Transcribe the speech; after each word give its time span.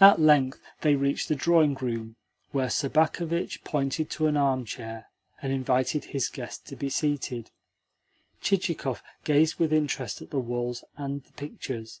At 0.00 0.20
length 0.20 0.60
they 0.82 0.94
reached 0.94 1.26
the 1.26 1.34
drawing 1.34 1.74
room, 1.74 2.14
where 2.52 2.70
Sobakevitch 2.70 3.64
pointed 3.64 4.08
to 4.10 4.28
an 4.28 4.36
armchair, 4.36 5.06
and 5.42 5.52
invited 5.52 6.04
his 6.04 6.28
guest 6.28 6.66
to 6.68 6.76
be 6.76 6.88
seated. 6.88 7.50
Chichikov 8.40 9.02
gazed 9.24 9.56
with 9.56 9.72
interest 9.72 10.22
at 10.22 10.30
the 10.30 10.38
walls 10.38 10.84
and 10.96 11.24
the 11.24 11.32
pictures. 11.32 12.00